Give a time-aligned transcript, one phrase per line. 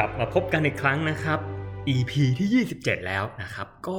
[0.00, 1.38] ลับมาพบกันอีกครั้งนะครับ
[1.94, 3.98] EP ที่ 27 แล้วนะครับ ก็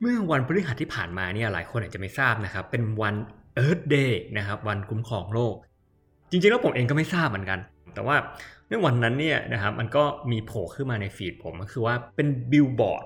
[0.00, 3.14] เมื่อวันพฤหัสที่ผ่านมาเนี่ยหลายคนอาจจะไม่ทราบนะครับ เป็นวัน
[3.64, 5.54] Earth Day นะครับวันคุ้มครองโลก
[6.30, 7.58] จริงๆแล้วผมเองก็ไม่ทราบเหมือนกัน
[7.94, 8.16] แต่ว่า
[8.68, 13.04] ในวันนั้นเนี่ยนะครับมันก็มีโผล่ขึ้นมาในฟีดผมก็คือว่าเป็นบิลบอร์ด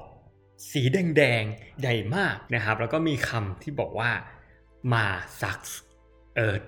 [0.73, 4.11] สีแดงๆใหญ่มากนะครับ แล้วก็มีคำที่บอกว่า
[4.93, 5.07] มา
[5.41, 5.73] sucks
[6.47, 6.67] Earth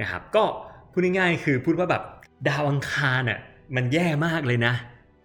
[0.00, 0.44] นะครับก็
[0.90, 2.02] พูดง่ายๆคือพูดว่าแบบ
[2.48, 3.40] ดาวอังคารน่ะ
[3.76, 4.74] มันแย่มากเลยนะ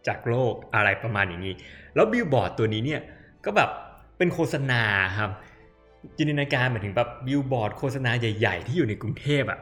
[0.07, 1.55] จากโลกอะไรประมาณอย่างนี้
[1.95, 3.01] แล้วบิลบอร์ดตัวนี้เนี่ย
[3.45, 3.69] ก็แบบ
[4.17, 4.83] เป็นโฆษณา
[5.17, 5.31] ครับ
[6.17, 9.59] จินตนาการหมายถึงแบบบิลบอร์ดโฆษณาใหญ่ ๆ ที่อยู่ในกรุงเทพอะ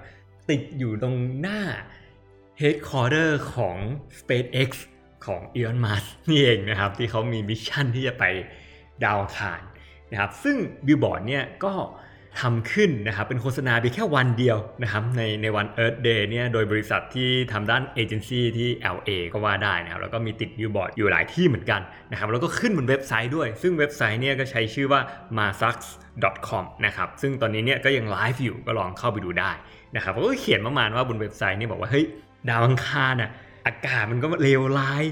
[0.49, 1.61] ติดอยู่ตรงหน้า
[2.61, 3.77] Headquarter ของ
[4.19, 4.69] SpaceX
[5.25, 8.23] ของ Elon Musk นี่เองนะครับ ที่เขามี mission ที่จะไป
[9.03, 9.61] ดาวอังคาร
[10.11, 10.55] นะครับซึ่ง
[10.85, 11.73] บิลบอร์ดเนี่ยก็
[12.41, 25.01] ทำขึ้นนะครับเป็นโฆษณาเพียงแค่วันเดียวนะครับในในวัน Earth Day เนี่ยโดยบริษัทที่ทำด้านเอเจนซี่ที่ LA ก็ว่าได้นะครับแล้วก็มีติดบิลบอร์ดอยู่หลายที่เหมือนกันนะครับแล้วก็ขึ้นบนเว็บไซต์ด้วย ซึ่งเว็บไซต์เนี่ยก็ใช้ชื่อว่า
[25.37, 29.51] marssucks.com นะครับซึ่งตอนนี้เนี่ยก็ยังไลฟ์อยู่ก็ลองเข้าไปดูได้
[29.95, 32.05] นะครับแล้วก็เขียนประมาณว่าบนเว็บไซต์เนี่ยบอกว่าเฮ้ย
[32.49, 33.31] ดาวอังคารน่ะ
[33.65, 35.03] อากาศมันก็เลวร้าย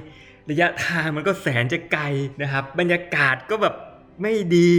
[0.49, 2.03] ระยะทางมันก็แสนจะไกล
[2.41, 3.75] นะครับบรรยากาศก็แบบ
[4.21, 4.71] ไม่ดี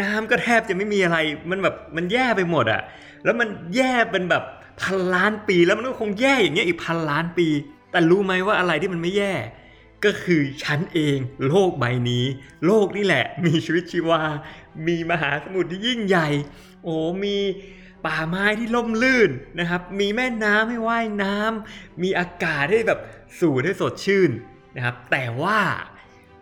[0.00, 1.18] น้ำก็แทบจะไม่มีอะไร
[1.50, 2.82] มันแบบมันแย่ไปหมดอะ
[3.24, 4.44] แล้วมันแย่เป็นแบบ
[4.80, 7.48] พันล้านปีแล้วมันก็คงแย่อย่างเงี้ยอีกพันล้านปี
[7.90, 9.34] แต่รู้ไหมว่าอะไรที่มันไม่แย่
[10.04, 11.18] ก็คือฉันเอง
[11.48, 12.24] โลกใบนี้
[12.66, 14.22] โลกนี่แหละ มีชีวิตชีวา
[14.86, 16.28] มีมหาสมุทรที่ยิ่งใหญ่
[16.84, 17.36] โอ้มี
[18.06, 23.00] ป่าไม้ที่ล่มลื่นนะครับ มีแม่น้ำให้ว่ายน้ำมีอากาศให้แบบ
[23.38, 24.30] สูดให้สดชื่น
[24.76, 25.58] นะครับ แต่ว่า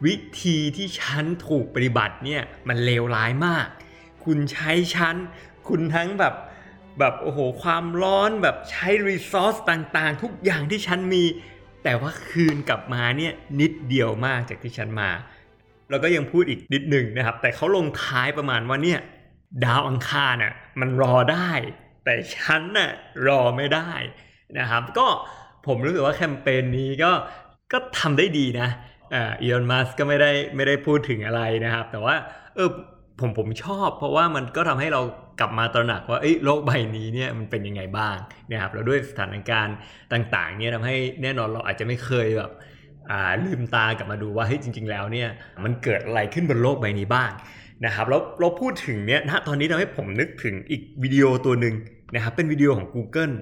[0.04, 3.66] วิธีที่ฉันถูกปฏิบัติเนี่ยมันเลวร้ายมาก
[4.24, 5.16] คุณใช้ฉัน
[5.68, 6.34] คุณทั้งแบบ
[6.98, 11.24] แบบโอ้โหความร้อนแบบใช้รีซอสต่างๆ ทุกอย่างที่ฉันมี
[11.84, 15.10] แต่ว่าคืนกลับมาเนี่ยนิดเดียวมากจากที่ฉันมา
[15.91, 19.00] แล้วก็ยังพูดอีกนิดหนึ่งนะครับ แต่เขาลงท้ายประมาณว่าเนี่ย
[19.64, 21.50] ดาวอังคารน่ะมันรอได้
[22.04, 22.91] แต่ฉันน่ะ
[23.26, 23.91] รอไม่ได้
[24.58, 25.06] นะครับ ก็
[25.66, 27.10] ผมรู้สึกว่าแคมเปญนี้ก็
[27.72, 28.68] ก็ทำได้ดีนะ
[29.14, 32.14] อ่าอีลอนมัสก็ไม่ได้ไม่ได้พูดถึงอะไรนะครับ แต่ว่า
[32.54, 32.70] เออ
[33.20, 35.00] ผมผมชอบ เพราะว่ามันก็ทำให้เรา
[35.40, 38.16] กลับมาตระหนักว่าโลกใบนี้เนี่ยมันเป็นยังไงบ้าง
[38.50, 39.76] นะครับแล้วด้วยสถานการณ์
[40.12, 42.50] ต่างๆเนี่ยทำให้แน่นอนเราอาจจะไม่เคยแบบ
[43.44, 45.28] ลืมตากลับมาดูว่าเฮ้ยจริง ๆ แล้วเนี่ย
[45.64, 47.30] มันเกิดอะไรขึ้นบนโลกใบนี้บ้าง
[47.84, 51.74] นะครับแล้วเราพูดถึงเนี่ยนะตอนนี้ทำให้ผมนึกถึงอีกวิดีโอตัวหนึ่ง
[52.14, 53.34] นะครับเป็นวิดีโอของ Google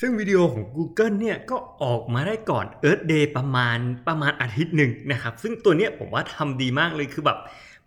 [0.00, 7.38] ซึ่งวิดีโอของ Google เนี่ยก็ออกมาได้ก่อน Earth Day ประมาณประมาณอาทิตย์หนึ่งนะครับ ซึ่งตัวเนี้ยผมว่าทำดีมากเลยคือแบบ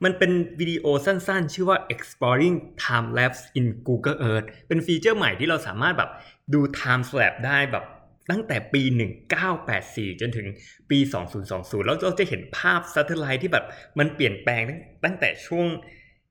[0.03, 6.09] มันเป็นวิดีโอสั้นๆ ชื่อว่า exploring time lapse in Google Earth เป็นฟีเจอร์ใหม่ที่เราสามารถแบบ
[6.53, 7.85] ดู time lapse ได้แบบ
[8.31, 8.81] ตั้งแต่ปี
[9.51, 10.47] 1984 จนถึง
[10.89, 10.99] ปี
[11.44, 13.65] 2020 แล้วเราจะเห็นภาพ satellite ที่แบบ
[13.99, 15.67] มันเปลี่ยนแปลงตั้งตั้งแต่ช่วง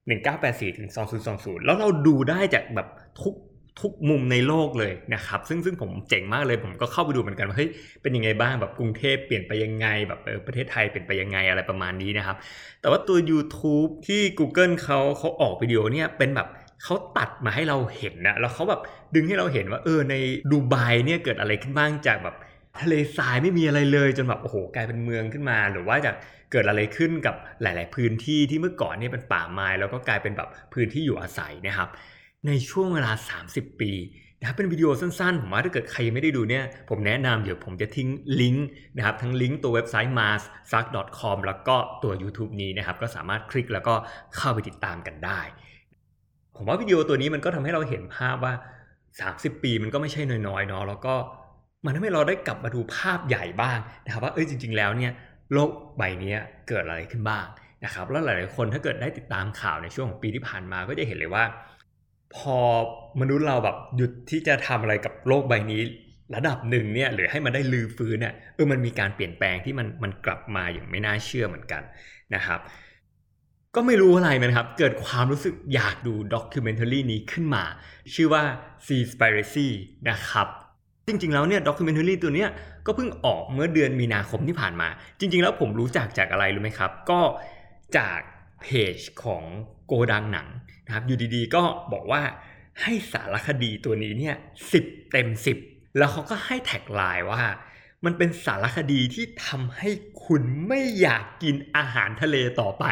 [0.07, 0.89] 1984 ถึง
[1.27, 2.89] 2020 แล้วเราดูได้จากแบบ
[3.23, 3.35] ทุก
[3.81, 7.71] ทุกมุมในโลกเลยนะครับ ซึ่งซึ่งผมเจ๋งมากเลย ผมก็เข้าไปดูเหมือนกันว่าเฮ้ย
[8.03, 12.37] เป็นยังไงบ้างแบบกรุงเทพเปลี่ยนไปยังไงแบบเออประเทศไทยเปลี่ยนไปยังไงอะไรประมาณนี้นะครับ
[12.81, 16.49] แต่ว่าตัว YouTube ที่ Google เขาเขาออกวิดีโอเนี่ยเป็นแบบ
[16.83, 18.81] เขาตัดมาให้เราเห็นนะแล้วเขาแบบ
[19.15, 20.15] ดึงให้เราเห็นว่าเออใน
[20.51, 20.75] ดูไบ
[21.07, 22.37] เนี่ยเกิดอะไรขึ้นบ้างจากแบบ
[22.81, 26.15] ทะเลทรายไม่มีอะไรเลยจนแบบโอ้โหกลายเป็นเมืองขึ้นมา หรือว่าจาก
[26.53, 31.89] เกิดอะไรขึ้นกับหลาย ๆ พื้นที่ที่เมื่อก่อนเนี่ยเป็นป่าไม้แล้วก็กลายเป็นแบบพื้นที่อยู่อาศัยนะครับ
[32.47, 33.13] ในช่วงเวลา
[33.47, 33.93] 30 ปี
[34.41, 38.09] นะครับเป็นวิดีโอสั้นๆ ผมว่าถ้าเกิดใครไม่ได้ดูเนี่ย ผมแนะนำเดี๋ยวผมจะทิ้ง
[38.41, 43.95] ลิงก์นะครับทั้งลิงก์ตัวเว็บไซต์ mars.com แล้วก็ตัว YouTube นี้นะครับก็สามารถคลิกแล้วก็
[44.37, 45.41] เข้าไปติดตามกันได้
[46.57, 48.55] ผมว่าวิดีโอตัวนี้มันก็ทำให้เราเห็นภาพว่า
[49.11, 51.15] 30 ปีมันก็ไม่ใช่น้อยๆเนาะแล้วก็
[51.85, 55.13] มันทำให้เราได้กลับมาดูภาพใหญ่บ้างนะครับว่าเอ้ยจริง ๆ แล้วเนี่ย
[55.53, 56.35] โลกใบนี้
[56.69, 57.47] เกิดอะไรขึ้นบ้าง
[57.85, 61.45] นะครับแล้วหลายๆคนถ้าเกิดได้ติดตามข่าวในช่วงของปีที่ผ่านมาก็จะเห็นเลยว่า
[62.37, 62.59] พอ
[63.21, 65.83] มนุษย์เราแบบหยุดที่จะทำอะไรกับโลกใบนี้
[66.35, 71.83] ระดับหนึ่งเนี่ยหรือให้มันได้ลือฟื้นเนี่ยเออมันมีการเปลี่ยนแปลงที่มันมันกลับมาอย่างไม่น่าเชื่อเหมือนกัน
[72.35, 72.61] นะครับ
[73.75, 77.65] ก็ไม่รู้อะไรนะครับ เกิดความรู้สึกอยากดู documentary นี้ขึ้นมา
[78.15, 78.43] ชื่อว่า
[78.87, 79.69] Seaspiracy
[80.11, 80.49] นะครับ
[81.07, 82.51] จริงๆ แล้วเนี่ย documentary ตัวเนี้ย
[82.87, 84.89] ก็เพิ่งออกเมื่อเดือนมีนาคมที่ผ่านมา
[85.19, 87.21] จริง ๆ แล้วผมรู้จักจากอะไรรู้ไหมครับ ก็
[87.97, 88.21] จาก
[88.63, 89.43] เพจของ
[89.87, 90.49] โกดังหนัง
[90.87, 92.23] นะครับอยู่ดีๆก็บอกว่า
[92.83, 94.37] ให้สารคดีตัวนี้เนี่ย
[94.73, 95.59] สิบเต็มสิบ
[95.99, 97.43] แล้วเขาก็ให้ tagline ว่า
[98.05, 99.91] มันเป็นสารคดีที่ทำให้
[100.27, 102.85] คุณไม่อยากกินอาหารทะเลต่อไป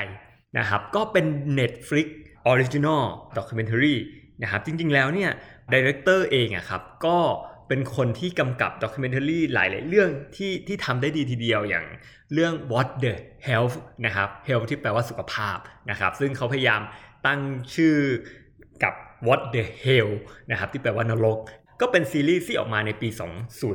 [0.59, 1.27] นะครับ ก็เป็น
[1.59, 2.07] Netflix
[2.51, 3.03] Original
[3.37, 3.97] Documentary
[4.43, 5.31] นะครับจริงๆแล้วเนี่ย
[5.73, 7.19] ดีเรคเตอร์เองอะครับก็
[7.69, 11.85] เป็นคนที่กำกับด็อกิเมนทารีหลายๆเรื่องที่ที่ทำได้ดีทีเดียวอย่าง
[12.33, 13.15] เรื่อง What the
[13.49, 15.59] Health นะครับ Health ที่แปลว่าสุขภาพ
[15.91, 16.81] นะครับซึ่งเขาพยายาม
[17.27, 17.41] ตั้ง
[17.75, 17.97] ชื่อ
[18.83, 18.95] กับ
[19.27, 20.11] What the Hell
[20.51, 21.39] นะครับที่แปลว่านรก
[21.81, 23.09] ก็เป็นซีรีส์ที่ออกมาในปี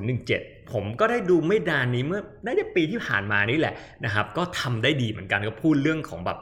[0.03, 3.73] 2017 ผมก็ได้ดูไม่ดานนี้เมื่อน่าจะปีที่ผ่านมานี่แหละ
[4.05, 6.39] นะครับ ก็ทำได้ดีเหมือนกันก็พูดเรื่องของแบบ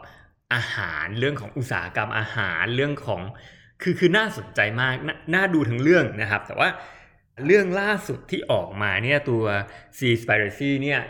[0.53, 3.21] อาหารเรื่องของอุตสาหกรรมอาหารเรื่องของ
[3.81, 6.69] คือคือน่าสนใจมากนน่าดูทั้งเรื่องนะครับ แต่ว่า
[7.45, 9.43] เรื่องล่าสุดที่ออกมาเนี่ยตัว
[9.97, 11.01] c s p i r a c y เนี่ย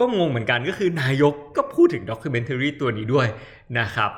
[0.00, 3.28] ก็งงเหมือนกันก็คือนายกก็พูดถึงด็อกิเมนทารีตัวนี้ด้วย
[3.78, 4.10] นะครับ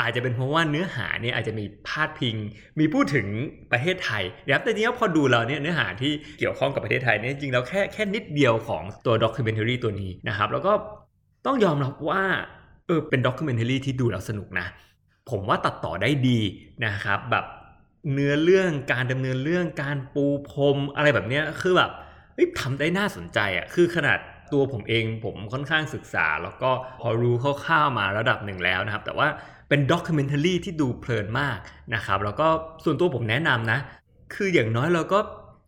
[0.00, 2.36] อาจจะเป็นเพราะว่าเนื้อหาเนี่ยอาจจะมีพาดพิง
[2.78, 3.26] มีพูดถึง
[3.72, 10.72] ประเทศไทยนะครับแต่ทีนี้พอดูเราเนี่ยเนื้อหาที่เกี่ยวข้องกับประเทศไทยเนี่ยจริงแล้วแค่แค่นิดเดียวของตัว documentary ตัวนี้นะครับ แล้วก็
[11.46, 12.22] ต้องยอมรับว่า
[12.86, 14.66] เออเป็น documentary ที่ดูแล้วสนุกนะ
[15.30, 16.40] ผมว่าตัดต่อได้ดี
[16.84, 17.44] นะครับ แบบ
[18.12, 21.90] เนื้อเรื่องการดำเนินเรื่องการปูพรมอะไรแบบเนี้ยคือแบบ
[22.60, 24.18] ทำได้น่าสนใจอะคือขนาด
[24.52, 26.70] ตัวผมเองผมค่อนข้างศึกษา แล้วก็
[27.00, 29.28] พอรู้คร่าวๆมาระดับหนึ่งแล้วนะครับ แต่ว่า
[29.68, 31.58] เป็นด็อกิเมนทารีที่ดูเพลินมาก
[31.94, 32.46] นะครับแล้วก็
[32.84, 33.78] ส่วนตัวผมแนะนำนะ
[34.34, 35.18] คืออย่างน้อยเราก็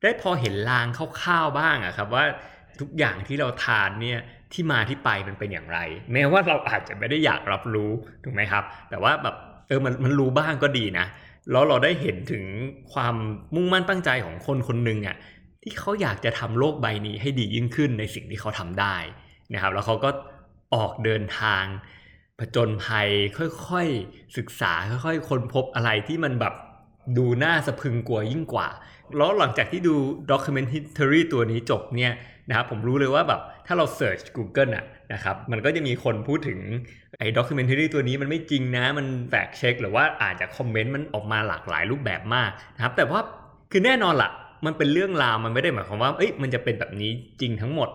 [0.03, 0.87] ได้พอเห็นลาง
[1.21, 2.25] คร่าวๆบ้างอะครับว่า
[2.81, 4.21] ทุกอย่างที่เราทานเนี่ย
[4.53, 5.79] ที่มาที่ไปมันเป็นอย่างไร
[6.13, 7.91] แม้ว่าเราอาจจะไม่ได้อยากรับรู้
[8.25, 9.37] ถูกไหมครับ แต่ว่าแบบ
[9.69, 11.07] เออมันมันรู้บ้างก็ดีนะ
[11.51, 12.45] แล้วเราได้เห็นถึง
[12.93, 13.15] ความ
[13.55, 15.17] มุ่งมั่นตั้งใจของคนคนหนึ่งอะ่ะ
[15.63, 18.97] ที่เขาอยากจะทำโลกใบนี้ให้ดียิ่งขึ้นในสิ่งที่เขาทำได้
[19.55, 20.11] นะครับ แล้วเขาก็
[20.75, 21.65] ออกเดินทาง
[22.41, 23.09] ผจญภัย
[23.69, 24.73] ค่อยๆศึกษา
[25.05, 26.55] ค่อยๆค้นพบอะไรที่มันแบบ
[27.17, 28.69] ดูน่าสะพึงกลัวยิ่งกว่า
[29.17, 29.95] แล้วหลังจากที่ดู
[30.31, 32.13] documentary ตัวนี้จบเนี่ย
[32.49, 36.59] นะครับผมรู้เลยว่าแบบถ้าเรา search Google อะนะครับมันก็จะมีคนพูดถึง
[37.19, 43.21] ไอ้ด็อกิเมนทารีตัวนี้มันไม่จริงนะ มันแฟกเช็คหรือว่าอาจจะคอมเมนต์มันออกมาหลากหลายรูปแบบมากนะครับแต่ว่า
[43.73, 44.31] คือแน่นอนล่ะ
[44.67, 47.11] มันเป็นเรื่องราวมันไม่ได้หมายความว่าเอ้ยมันจะเป็นแบบนี้
[47.41, 47.89] จริงทั้งหมด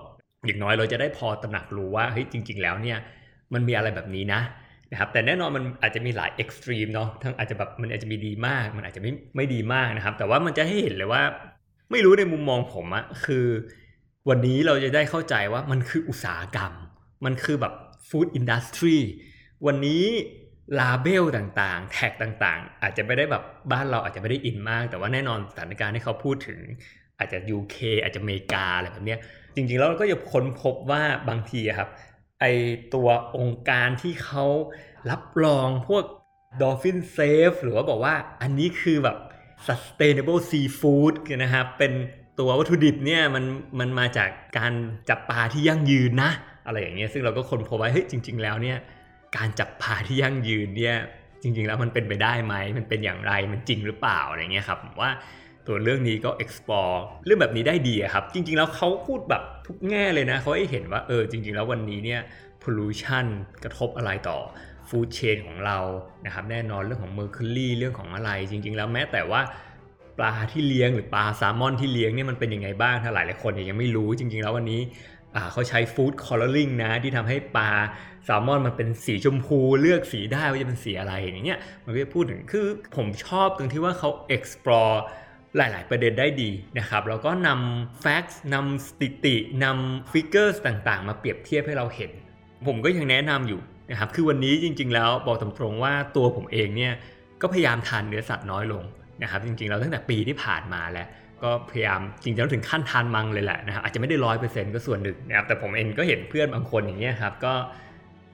[0.45, 2.97] อย่างน้อยเราจะได้พอตระหนักรู้ว่าเฮ้ยจริง ๆ แล้วเนี่ย
[3.53, 4.42] มันมีอะไรแบบนี้นะ
[4.92, 11.21] นะครับแต่แน่นอนมันอาจจะมีหลาย extreme เนาะทั้งอาจจะแบบมันอาจจะมีดีมาก มันอาจจะไม่ไม่ดีมากนะครับ แต่ว่ามันจะให้เห็นเลยว่า
[11.92, 13.45] ไม่รู้ในมุมมองผมอะคือ
[14.30, 16.71] วันนี้เราจะได้เข้าใจว่ามันคืออุตสาหกรรม
[17.25, 17.74] มันคือแบบ
[18.09, 18.98] food industry
[19.65, 20.03] วันนี้
[20.80, 26.59] ลาเบลต่างๆ แท็กต่างๆ อาจจะไม่ได้แบบบ้านเราอาจจะไม่ได้อินมาก แต่ว่าแน่นอนสถานการณ์ที่เขาพูดถึง
[27.19, 29.19] อาจจะ UK อาจจะอเมริกาอะไรแบบเนี้ย
[29.56, 31.89] จริงๆแล้วเราก็จะค้นพบว่าบางทีครับ
[32.41, 32.45] ไอ
[32.93, 34.45] ตัวองค์การที่เขา
[35.11, 36.03] รับรองพวก
[36.61, 39.17] Dolphin Safe หรือว่าบอกว่าอันนี้คือแบบ
[39.67, 41.93] sustainable seafood นะครับ เป็น
[42.39, 43.45] ตัววัตถุดิบเนี่ยมัน
[43.79, 44.73] มันมาจากการ
[45.09, 46.31] จับปลาที่ยั่งยืนนะ
[46.65, 48.77] อะไรอย่างเงี้ยซึ่งเราก็คนพบไว้เฮ้ยจริง ๆ แล้วเนี่ย
[49.38, 50.97] การจับปลาที่ยั่งยืนเนี่ย
[51.41, 55.12] จริง ๆ แล้วมันเป็นไปได้ไหมมันเป็นอย่างไรมันจริงหรือเปล่าอะไรเงี้ยครับว่า
[55.68, 62.22] ตัวเรื่องนี้ก็ explore เรื่องแบบนี้ได้ดีครับ จริง ๆ แล้วเขาพูดแบบทุกแง่เลยนะเขาให้เห็นว่าเออจริง ๆ แล้ววันนี้เนี่ย
[62.63, 63.25] pollution
[63.63, 64.38] กระทบอะไรต่อ
[64.89, 65.77] ฟู้ดเชนของเรา
[66.25, 69.41] นะครับแน่นอนเรื่องของ mercury เรื่องของอะไร จริง ๆ แล้วแม้แต่ว่า
[70.18, 74.82] ปลาที่เลี้ยงหรือปลาแซลมอนที่เลี้ยงเนี่ยมันเป็นยังไงบ้างถ้าหลายหลายคนยังไม่รู้จริง ๆ แล้ววันนี้
[75.51, 77.70] เขาใช้ฟู้ดคอลเลอริงนะที่ทำให้ปลา
[78.25, 82.65] แซลมอนมันเป็นสีชมพู เลือกสีได้ว่าจะเป็นสีอะไรอย่างเงี้ยมันก็พูดถึงคือ
[82.96, 84.98] ผมชอบตรงที่ว่าเขา explore
[85.58, 92.12] หลาย ๆ ประเด็นได้ดีนะครับแล้วก็นำ facts นำสถิตินำ figures ต่าง ๆ มาเปรียบเทียบให้เราเห็น
[92.67, 96.93] ผมก็ยังแนะนำอยู่นะครับคือวันนี้จริง ๆ แล้วบอกตรงๆว่าตัวผมเองเนี่ย
[97.41, 98.84] ก็พยายามทานเนื้อสัตว์น้อยลง
[99.22, 101.08] นะครับจริงๆเราตั้งแต่ปีที่ผ่านมาแล้ว
[101.43, 107.53] ก็พยายามจริงๆถึงขั้นทานมังเลยแหละนะครับอาจจะไม่ได้ร้อยเปอร์เซ็นต์ก็ส่วนหนึ่งนะครับแต่ผมเองก็เห็นเพื่อนบางคนอย่างเงี้ยครับก็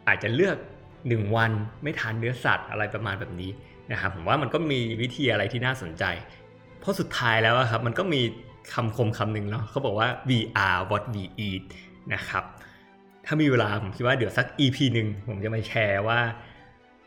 [0.07, 0.57] อาจจะเลือก
[0.97, 1.51] 1 วัน
[1.83, 3.51] ไม่ทานเนื้อสัตว์อะไรประมาณแบบนี้
[3.91, 6.03] นะครับผมว่ามันก็มีวิธีอะไรที่น่าสนใจ
[6.87, 8.21] ราะสุดท้ายแล้วครับมันก็มี
[8.73, 11.63] คำคมคำหนึ่งเนาะเขาบอกว่า we are what we eat
[12.13, 12.43] นะครับ
[13.25, 16.19] ถ้ามีเวลาผมคิดว่าเดี๋ยวสัก EP หนึ่งผมจะมาแชร์ว่า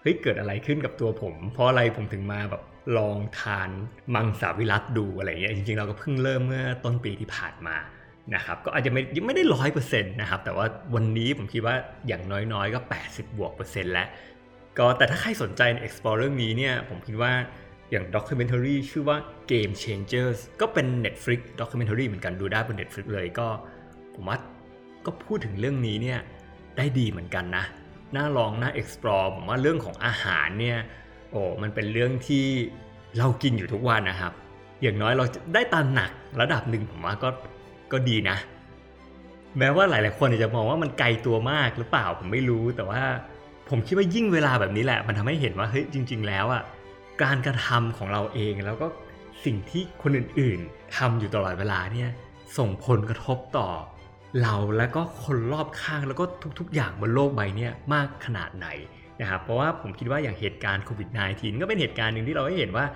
[0.01, 2.63] เฮ้ยเกิดอะไรขึ้นกับตัวผม เพราะอะไรผมถึงมาแบบ
[2.99, 3.71] ลองทาน
[4.15, 7.77] มังสวิรัตดูอะไรเงี้ยจริงๆเราก็เพิ่งเริ่มเมื่อต้นปีที่ผ่านมา
[8.35, 11.75] นะครับก็อาจจะไม่ยังไม่ได้ร้อยเปอร์เซ็นต์นะครับแต่ว่าวันนี้ผมคิดว่า
[12.07, 12.23] อย่าง
[12.53, 14.09] น้อยๆ ก็ 80 บวกเปอร์เซ็นต์แล้ว
[14.79, 17.33] ก็แต่ถ้าใครสนใจใน explore เรื่องนี้เนี่ยผมคิดว่า
[17.91, 19.17] อย่าง documentary ชื่อว่า
[19.51, 23.47] Game Changers ก็เป็น Netflix documentary เหมือนกันดูได้บน Netflix เลยก็
[24.15, 24.39] ผมว่า
[25.07, 26.21] ก็พูดถึงเรื่องนี้เนี่ย
[26.77, 27.65] ได้ดีเหมือนกันนะ
[28.17, 30.79] น่าลองน่า explore ผมว่าเรื่องของอาหารเนี่ย
[31.31, 32.47] โอ้มันเป็นเรื่องที่
[33.19, 34.33] เรากินอยู่ทุกวันนะครับ
[34.83, 37.29] อย่างน้อยเราได้ตามหนักระดับหนึ่งผมว่าก็
[37.93, 38.37] ก็ดีนะ
[39.59, 43.03] แม้ว่าหลาย ๆ คนจะมองว่ามันไกลตัวมากหรือเปล่าผมไม่รู้แต่ว่า
[43.69, 46.63] ผมคิดว่ายิ่งเวลาแบบนี้แหละ มันทำให้เห็นว่าเฮ้ยจริง ๆ แล้วอะ
[47.23, 48.87] การกระทำของเราเองแล้วก็
[49.45, 52.11] สิ่งที่คนอื่นๆทำอยู่ตลอดเวลาเนี่ย
[52.59, 53.69] ส่งผลกระทบต่อ
[54.43, 56.25] เราแล้วก็คนรอบข้างแล้วก็
[56.59, 58.67] ทุกๆ อย่างบนโลกใบนี้มากขนาดไหน
[59.21, 62.87] นะครับเพราะว่าผมคิดว่าอย่างเหตุการณ์โควิด -19 ก็เป็นเหตุการณ์หนึ่งที่เราได้เห็นว่า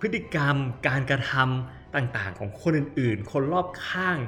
[0.00, 0.56] พฤติกรรม
[0.88, 4.18] การกระทำต่างๆ ของคนอื่นๆ คนรอบข้าง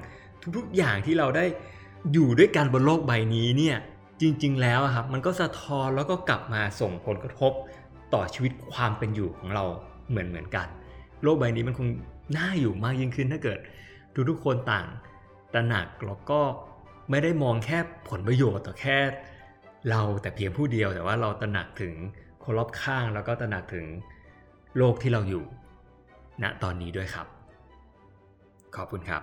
[0.57, 1.45] ทุกๆ อย่างที่เราได้
[2.13, 3.77] อยู่ด้วยกันบนโลกใบนี้เนี่ย
[4.21, 7.53] จริงๆ แล้วครับมันก็สะท้อนแล้วก็กลับมาส่งผลกระทบ
[8.15, 9.65] ต่อชีวิตความเป็นอยู่ของเรา
[10.09, 10.67] เหมือนเหมือนกัน
[11.23, 11.89] โลกใบนี้มันคง
[12.37, 13.59] น่าอยู่มากยิ่งขึ้นถ้าเกิด
[14.31, 14.87] ทุกๆคนต่าง
[15.55, 16.41] ตระหนักแล้วก็
[17.11, 18.99] ไม่ได้มองแค่ผลประโยชน์ต่อแค่
[19.91, 21.95] เราแต่เพียงผู้เดียวแต่ว่าเราตระหนักถึง
[22.45, 23.87] คนรอบข้างแล้วก็ตระหนักถึง
[24.77, 25.45] โลกที่เราอยู่
[26.43, 27.27] ณตอนนี้ด้วยครับ
[28.77, 29.23] ขอบคุณครับ